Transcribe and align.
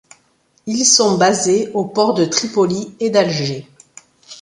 Ils 0.65 0.83
sont 0.85 1.15
basés 1.15 1.69
aux 1.75 1.85
ports 1.85 2.15
de 2.15 2.25
Tripoli 2.25 2.95
et 2.99 3.11
d'Alger. 3.11 3.67